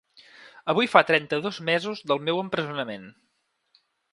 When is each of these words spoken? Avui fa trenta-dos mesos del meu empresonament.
Avui 0.73 0.87
fa 0.93 1.03
trenta-dos 1.09 1.61
mesos 1.69 2.01
del 2.13 2.25
meu 2.31 2.43
empresonament. 2.47 3.07